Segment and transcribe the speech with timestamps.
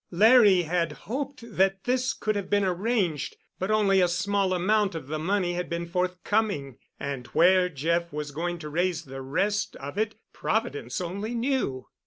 [0.09, 5.05] Larry had hoped that this could have been arranged, but only a small amount of
[5.05, 9.99] the money had been forthcoming, and where Jeff was going to raise the rest of
[9.99, 11.85] it Providence only knew!